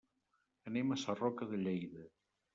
Anem 0.71 0.95
a 0.95 0.97
Sarroca 1.03 1.51
de 1.53 1.61
Lleida. 1.67 2.09